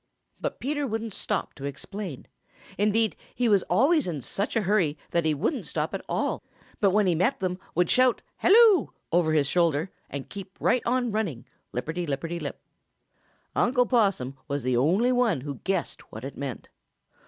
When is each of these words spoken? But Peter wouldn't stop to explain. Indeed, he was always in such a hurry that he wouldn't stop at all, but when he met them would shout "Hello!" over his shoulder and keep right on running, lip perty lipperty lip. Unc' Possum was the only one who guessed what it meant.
But 0.39 0.59
Peter 0.59 0.87
wouldn't 0.87 1.13
stop 1.13 1.53
to 1.53 1.65
explain. 1.65 2.25
Indeed, 2.75 3.15
he 3.35 3.47
was 3.47 3.61
always 3.69 4.07
in 4.07 4.19
such 4.21 4.55
a 4.55 4.61
hurry 4.63 4.97
that 5.11 5.25
he 5.25 5.35
wouldn't 5.35 5.67
stop 5.67 5.93
at 5.93 6.03
all, 6.09 6.41
but 6.79 6.89
when 6.89 7.05
he 7.05 7.13
met 7.13 7.39
them 7.39 7.59
would 7.75 7.87
shout 7.87 8.23
"Hello!" 8.37 8.93
over 9.11 9.31
his 9.33 9.45
shoulder 9.45 9.91
and 10.09 10.27
keep 10.27 10.57
right 10.59 10.81
on 10.87 11.11
running, 11.11 11.45
lip 11.71 11.85
perty 11.85 12.07
lipperty 12.07 12.39
lip. 12.41 12.59
Unc' 13.55 13.87
Possum 13.87 14.35
was 14.47 14.63
the 14.63 14.75
only 14.75 15.11
one 15.11 15.41
who 15.41 15.59
guessed 15.63 16.11
what 16.11 16.23
it 16.25 16.35
meant. 16.35 16.69